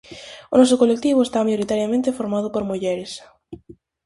O 0.53 0.55
noso 0.59 0.79
colectivo 0.81 1.19
está 1.23 1.39
maioritariamente 1.45 2.15
formado 2.19 2.47
por 2.53 2.63
mulleres. 2.71 3.11